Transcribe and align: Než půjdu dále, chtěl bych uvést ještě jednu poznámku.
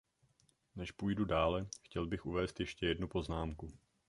Než 0.75 0.91
půjdu 0.91 1.25
dále, 1.25 1.65
chtěl 1.83 2.05
bych 2.07 2.25
uvést 2.25 2.59
ještě 2.59 2.85
jednu 2.87 3.07
poznámku. 3.07 3.71